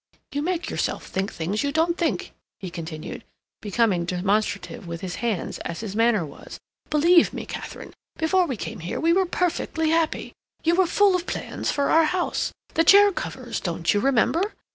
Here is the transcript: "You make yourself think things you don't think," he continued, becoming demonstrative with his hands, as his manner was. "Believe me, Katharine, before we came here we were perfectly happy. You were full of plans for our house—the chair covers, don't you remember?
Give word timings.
"You 0.31 0.41
make 0.41 0.71
yourself 0.71 1.05
think 1.05 1.31
things 1.31 1.61
you 1.61 1.71
don't 1.71 1.95
think," 1.95 2.31
he 2.57 2.71
continued, 2.71 3.23
becoming 3.61 4.05
demonstrative 4.05 4.87
with 4.87 5.01
his 5.01 5.17
hands, 5.17 5.59
as 5.59 5.81
his 5.81 5.95
manner 5.95 6.25
was. 6.25 6.59
"Believe 6.89 7.33
me, 7.33 7.45
Katharine, 7.45 7.93
before 8.17 8.47
we 8.47 8.57
came 8.57 8.79
here 8.79 8.99
we 8.99 9.13
were 9.13 9.27
perfectly 9.27 9.91
happy. 9.91 10.33
You 10.63 10.73
were 10.73 10.87
full 10.87 11.15
of 11.15 11.27
plans 11.27 11.69
for 11.69 11.91
our 11.91 12.05
house—the 12.05 12.83
chair 12.83 13.11
covers, 13.11 13.59
don't 13.59 13.93
you 13.93 13.99
remember? 13.99 14.55